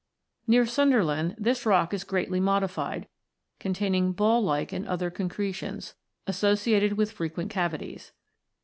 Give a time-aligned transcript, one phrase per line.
[0.47, 3.07] Near Sunderland, this rock is greatly modified,
[3.59, 5.93] containing ball like and other concretions,
[6.25, 8.11] associated with frequent cavities.